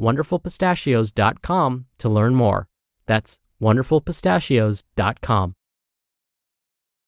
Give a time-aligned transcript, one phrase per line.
[0.00, 2.68] wonderfulpistachios.com to learn more.
[3.06, 5.54] That's wonderfulpistachios.com.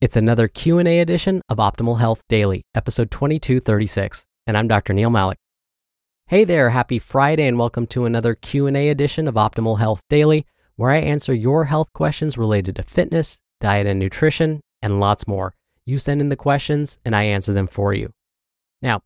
[0.01, 4.93] It's another Q&A edition of Optimal Health Daily, episode 2236, and I'm Dr.
[4.93, 5.39] Neal Malik.
[6.27, 10.91] Hey there, happy Friday and welcome to another Q&A edition of Optimal Health Daily, where
[10.91, 15.55] I answer your health questions related to fitness, diet and nutrition, and lots more.
[15.87, 18.13] You send in the questions and I answer them for you.
[18.83, 19.01] Now,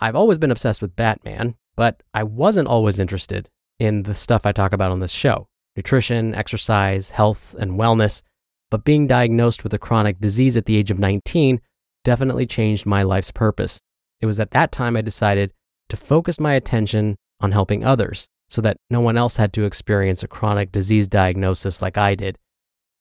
[0.00, 4.52] I've always been obsessed with Batman, but I wasn't always interested in the stuff I
[4.52, 8.22] talk about on this show nutrition, exercise, health, and wellness.
[8.70, 11.60] But being diagnosed with a chronic disease at the age of 19
[12.04, 13.80] definitely changed my life's purpose.
[14.20, 15.52] It was at that time I decided
[15.88, 20.22] to focus my attention on helping others so that no one else had to experience
[20.22, 22.38] a chronic disease diagnosis like I did.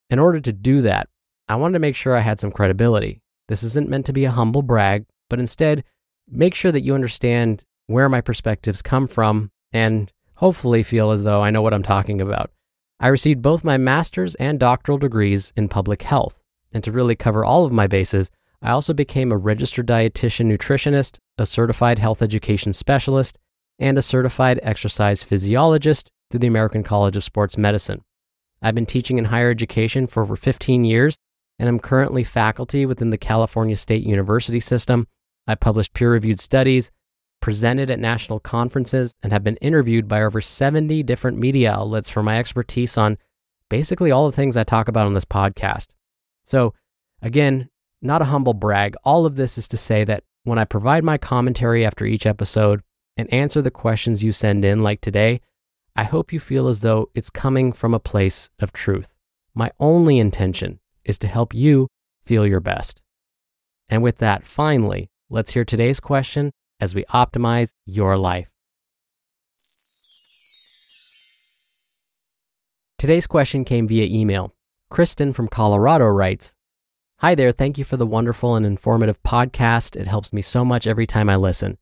[0.09, 1.07] In order to do that,
[1.47, 3.21] I wanted to make sure I had some credibility.
[3.47, 5.83] This isn't meant to be a humble brag, but instead,
[6.29, 11.41] make sure that you understand where my perspectives come from, and hopefully feel as though
[11.41, 12.51] I know what I'm talking about.
[12.99, 16.39] I received both my master's and doctoral degrees in public health,
[16.71, 18.29] and to really cover all of my bases,
[18.61, 23.37] I also became a registered dietitian nutritionist, a certified health education specialist,
[23.79, 28.01] and a certified exercise physiologist through the American College of Sports Medicine.
[28.61, 31.17] I've been teaching in higher education for over 15 years,
[31.57, 35.07] and I'm currently faculty within the California State University system.
[35.47, 36.91] I published peer reviewed studies,
[37.41, 42.23] presented at national conferences, and have been interviewed by over 70 different media outlets for
[42.23, 43.17] my expertise on
[43.69, 45.87] basically all the things I talk about on this podcast.
[46.43, 46.73] So,
[47.21, 47.69] again,
[48.01, 48.95] not a humble brag.
[49.03, 52.81] All of this is to say that when I provide my commentary after each episode
[53.17, 55.41] and answer the questions you send in, like today,
[55.95, 59.13] I hope you feel as though it's coming from a place of truth.
[59.53, 61.87] My only intention is to help you
[62.23, 63.01] feel your best.
[63.89, 68.49] And with that, finally, let's hear today's question as we optimize your life.
[72.97, 74.53] Today's question came via email.
[74.89, 76.55] Kristen from Colorado writes
[77.19, 79.95] Hi there, thank you for the wonderful and informative podcast.
[79.95, 81.77] It helps me so much every time I listen.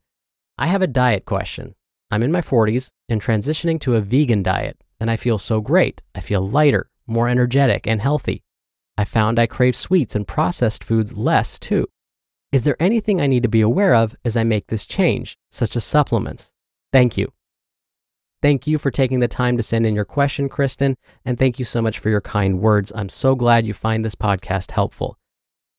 [0.56, 1.74] I have a diet question.
[2.10, 6.02] I'm in my 40s and transitioning to a vegan diet, and I feel so great.
[6.14, 8.42] I feel lighter, more energetic, and healthy.
[8.98, 11.86] I found I crave sweets and processed foods less too.
[12.52, 15.76] Is there anything I need to be aware of as I make this change, such
[15.76, 16.50] as supplements?
[16.92, 17.32] Thank you.
[18.42, 21.64] Thank you for taking the time to send in your question, Kristen, and thank you
[21.64, 22.90] so much for your kind words.
[22.92, 25.16] I'm so glad you find this podcast helpful.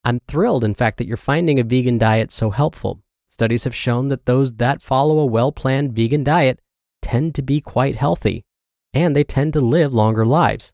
[0.05, 3.01] I'm thrilled, in fact, that you're finding a vegan diet so helpful.
[3.27, 6.61] Studies have shown that those that follow a well planned vegan diet
[7.01, 8.45] tend to be quite healthy,
[8.93, 10.71] and they tend to live longer lives.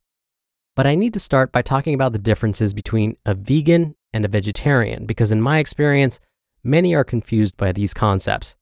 [0.75, 4.29] But I need to start by talking about the differences between a vegan and a
[4.29, 6.19] vegetarian, because in my experience,
[6.63, 8.55] many are confused by these concepts.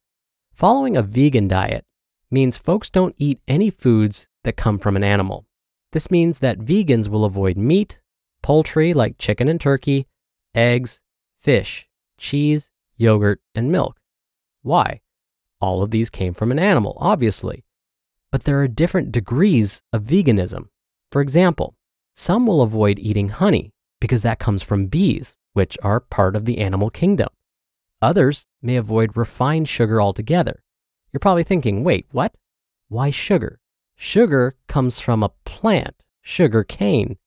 [0.54, 1.86] Following a vegan diet
[2.32, 5.46] means folks don't eat any foods that come from an animal.
[5.92, 8.00] This means that vegans will avoid meat,
[8.42, 10.08] poultry like chicken and turkey,
[10.54, 11.02] eggs,
[11.38, 14.00] fish, cheese, yogurt, and milk.
[14.62, 15.02] Why?
[15.62, 17.64] All of these came from an animal, obviously.
[18.32, 20.70] But there are different degrees of veganism.
[21.12, 21.76] For example,
[22.14, 23.74] some will avoid eating honey
[24.06, 27.28] because that comes from bees, which are part of the animal kingdom.
[28.04, 30.62] Others may avoid refined sugar altogether.
[31.12, 32.36] You're probably thinking, wait, what?
[32.88, 33.60] Why sugar?
[33.96, 37.18] Sugar comes from a plant, sugar cane.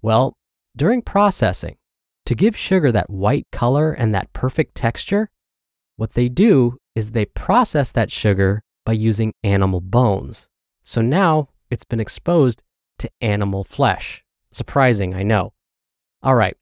[0.00, 0.36] Well,
[0.76, 1.74] during processing,
[2.26, 5.30] to give sugar that white color and that perfect texture,
[5.96, 10.46] what they do is they process that sugar by using animal bones.
[10.84, 12.62] So now it's been exposed
[13.00, 14.22] to animal flesh.
[14.52, 15.52] Surprising, I know.
[16.26, 16.56] All right,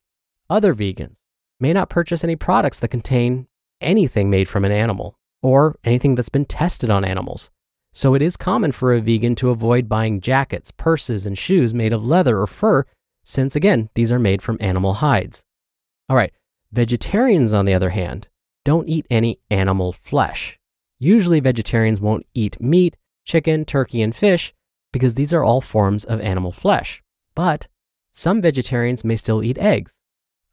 [0.50, 1.22] other vegans
[1.58, 3.46] may not purchase any products that contain
[3.80, 7.48] anything made from an animal or anything that's been tested on animals.
[7.94, 11.94] So it is common for a vegan to avoid buying jackets, purses, and shoes made
[11.94, 12.84] of leather or fur,
[13.24, 15.44] since again, these are made from animal hides.
[16.10, 16.34] All right,
[16.70, 18.28] vegetarians, on the other hand,
[18.66, 20.58] don't eat any animal flesh.
[20.98, 24.52] Usually, vegetarians won't eat meat, chicken, turkey, and fish
[24.92, 27.02] because these are all forms of animal flesh.
[27.34, 27.66] But
[28.14, 29.98] some vegetarians may still eat eggs.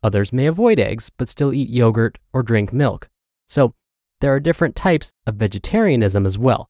[0.03, 3.09] Others may avoid eggs but still eat yogurt or drink milk.
[3.47, 3.75] So,
[4.19, 6.69] there are different types of vegetarianism as well.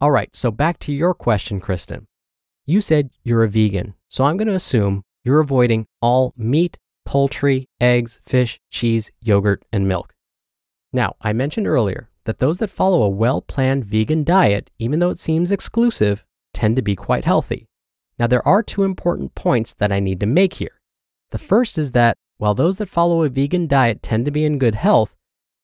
[0.00, 2.06] All right, so back to your question, Kristen.
[2.64, 7.68] You said you're a vegan, so I'm going to assume you're avoiding all meat, poultry,
[7.80, 10.14] eggs, fish, cheese, yogurt, and milk.
[10.92, 15.10] Now, I mentioned earlier that those that follow a well planned vegan diet, even though
[15.10, 17.65] it seems exclusive, tend to be quite healthy.
[18.18, 20.80] Now, there are two important points that I need to make here.
[21.30, 24.58] The first is that while those that follow a vegan diet tend to be in
[24.58, 25.14] good health,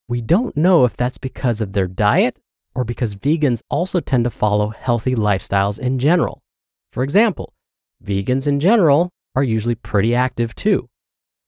[0.09, 2.37] we don't know if that's because of their diet
[2.75, 6.43] or because vegans also tend to follow healthy lifestyles in general.
[6.93, 7.55] For example,
[8.05, 10.89] vegans in general are usually pretty active too.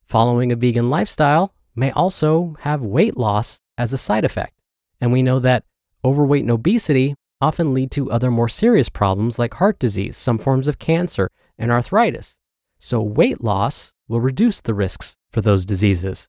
[0.07, 4.55] Following a vegan lifestyle may also have weight loss as a side effect.
[5.01, 5.65] And we know that
[6.05, 10.67] overweight and obesity often lead to other more serious problems like heart disease, some forms
[10.67, 12.39] of cancer, and arthritis.
[12.79, 16.29] So, weight loss will reduce the risks for those diseases.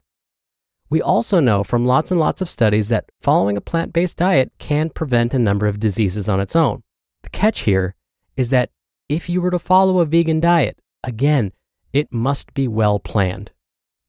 [0.90, 4.52] We also know from lots and lots of studies that following a plant based diet
[4.58, 6.82] can prevent a number of diseases on its own.
[7.22, 7.94] The catch here
[8.36, 8.70] is that
[9.08, 11.52] if you were to follow a vegan diet, again,
[11.92, 13.52] it must be well planned.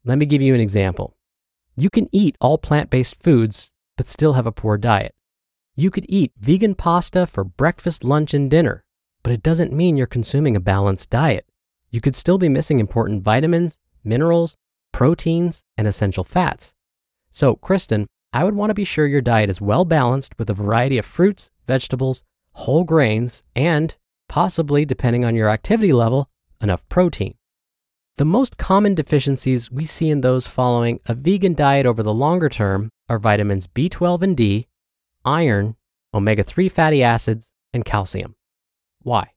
[0.04, 1.16] Let me give you an example.
[1.78, 5.16] You can eat all plant based foods, but still have a poor diet.
[5.80, 8.84] You could eat vegan pasta for breakfast, lunch, and dinner,
[9.22, 11.46] but it doesn't mean you're consuming a balanced diet.
[11.92, 14.58] You could still be missing important vitamins, minerals,
[14.92, 16.74] proteins, and essential fats.
[17.30, 20.56] So, Kristen, I would want to be sure your diet is well balanced with a
[20.56, 22.24] variety of fruits, vegetables,
[22.54, 23.96] whole grains, and
[24.28, 26.28] possibly, depending on your activity level,
[26.60, 27.36] enough protein.
[28.16, 32.50] The most common deficiencies we see in those following a vegan diet over the longer
[32.50, 34.68] term are vitamins B12 and D,
[35.28, 35.76] iron,
[36.14, 38.36] omega 3 fatty acids, and calcium.
[39.04, 39.34] Why?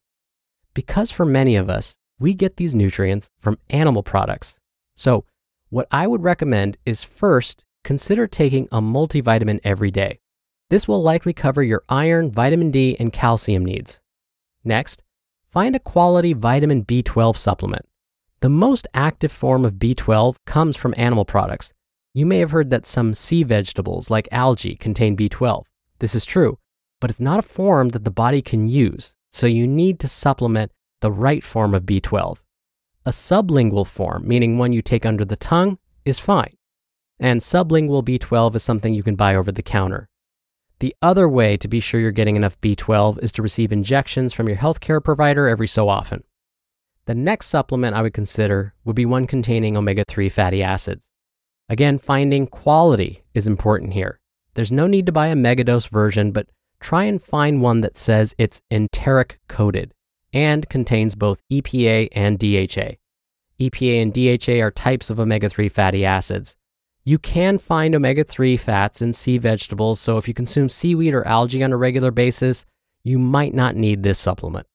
[0.73, 4.59] Because for many of us, we get these nutrients from animal products.
[4.95, 5.25] So,
[5.69, 10.19] what I would recommend is first consider taking a multivitamin every day.
[10.69, 13.99] This will likely cover your iron, vitamin D, and calcium needs.
[14.63, 15.03] Next,
[15.49, 17.85] find a quality vitamin B12 supplement.
[18.39, 21.73] The most active form of B12 comes from animal products.
[22.13, 25.63] You may have heard that some sea vegetables, like algae, contain B12.
[26.01, 26.57] This is true,
[26.99, 30.71] but it's not a form that the body can use, so you need to supplement
[30.99, 32.39] the right form of B12.
[33.05, 36.55] A sublingual form, meaning one you take under the tongue, is fine.
[37.19, 40.09] And sublingual B12 is something you can buy over the counter.
[40.79, 44.47] The other way to be sure you're getting enough B12 is to receive injections from
[44.47, 46.23] your healthcare provider every so often.
[47.05, 51.11] The next supplement I would consider would be one containing omega 3 fatty acids.
[51.69, 54.20] Again, finding quality is important here.
[54.53, 56.47] There's no need to buy a megadose version, but
[56.79, 59.93] try and find one that says it's enteric coated
[60.33, 62.95] and contains both EPA and DHA.
[63.59, 66.55] EPA and DHA are types of omega 3 fatty acids.
[67.03, 71.25] You can find omega 3 fats in sea vegetables, so if you consume seaweed or
[71.27, 72.65] algae on a regular basis,
[73.03, 74.67] you might not need this supplement.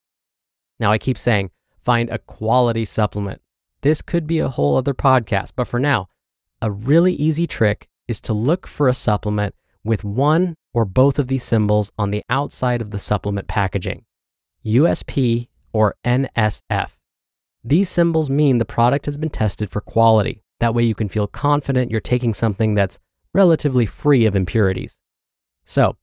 [0.78, 1.50] Now, I keep saying
[1.80, 3.40] find a quality supplement.
[3.82, 6.08] This could be a whole other podcast, but for now,
[6.60, 9.54] a really easy trick is to look for a supplement
[9.86, 14.04] with one or both of these symbols on the outside of the supplement packaging
[14.64, 16.96] USP or NSF.
[17.64, 20.42] These symbols mean the product has been tested for quality.
[20.60, 22.98] That way, you can feel confident you're taking something that's
[23.32, 24.98] relatively free of impurities.
[25.64, 25.96] So,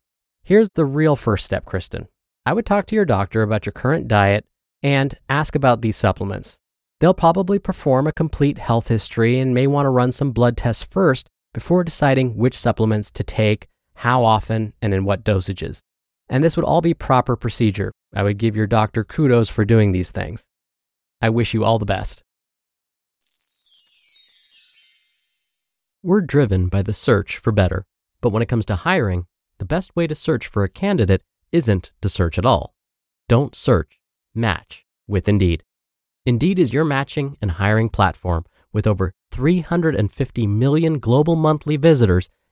[0.44, 2.08] here's the real first step, Kristen.
[2.46, 4.46] I would talk to your doctor about your current diet
[4.82, 6.60] and ask about these supplements.
[7.00, 10.84] They'll probably perform a complete health history and may want to run some blood tests
[10.84, 15.82] first before deciding which supplements to take, how often, and in what dosages.
[16.30, 17.92] And this would all be proper procedure.
[18.14, 20.46] I would give your doctor kudos for doing these things.
[21.22, 22.24] I wish you all the best.
[26.02, 27.86] We're driven by the search for better,
[28.20, 29.26] but when it comes to hiring,
[29.58, 31.22] the best way to search for a candidate
[31.52, 32.74] isn't to search at all.
[33.30, 34.00] Don't search,
[34.36, 35.64] match with Indeed.
[36.26, 42.30] Indeed is your matching and hiring platform with over 350 million global monthly visitors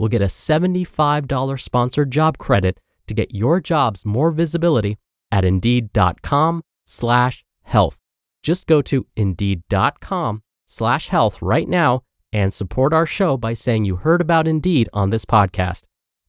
[0.00, 4.96] will get a $75 sponsored job credit to get your jobs more visibility
[5.30, 7.98] at indeed.com slash health.
[8.42, 12.00] Just go to indeed.com slash health right now
[12.32, 15.82] and support our show by saying you heard about Indeed on this podcast.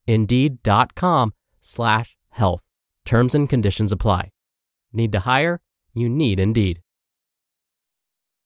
[0.05, 2.63] Indeed.com slash health.
[3.05, 4.31] Terms and conditions apply.
[4.91, 5.61] Need to hire?
[5.93, 6.81] You need Indeed.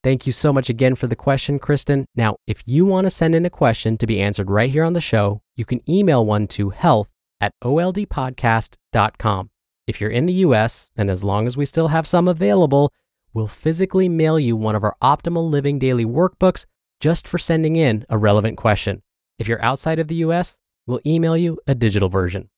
[0.06, 2.06] Thank you so much again for the question, Kristen.
[2.14, 4.94] Now, if you want to send in a question to be answered right here on
[4.94, 7.10] the show, you can email one to health
[7.42, 9.50] at oldpodcast.com.
[9.88, 12.94] If you're in the US, and as long as we still have some available,
[13.34, 16.68] we'll physically mail you one of our Optimal Living Daily workbooks
[17.02, 19.02] just for sending in a relevant question.
[19.40, 22.52] If you're outside of the US, we'll email you a digital version.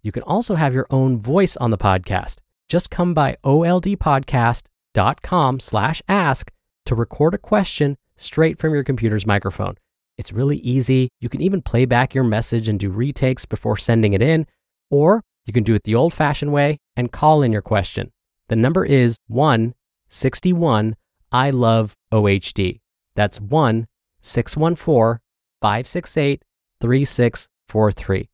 [0.00, 2.38] You can also have your own voice on the podcast.
[2.70, 6.50] Just come by oldpodcast.com slash ask
[6.86, 9.76] to record a question straight from your computer's microphone.
[10.16, 11.08] It's really easy.
[11.20, 14.46] You can even play back your message and do retakes before sending it in,
[14.90, 18.12] or you can do it the old fashioned way and call in your question.
[18.48, 20.96] The number is 161
[21.32, 22.80] I love OHD.
[23.16, 23.86] That's 1
[24.22, 25.20] 614
[25.60, 26.44] 568
[26.80, 28.28] 3643.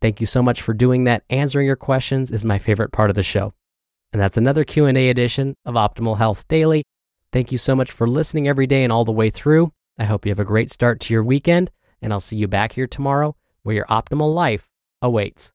[0.00, 1.24] Thank you so much for doing that.
[1.28, 3.52] Answering your questions is my favorite part of the show.
[4.12, 6.84] And that's another Q&A edition of Optimal Health Daily.
[7.38, 9.72] Thank you so much for listening every day and all the way through.
[9.96, 11.70] I hope you have a great start to your weekend,
[12.02, 14.68] and I'll see you back here tomorrow where your optimal life
[15.00, 15.52] awaits.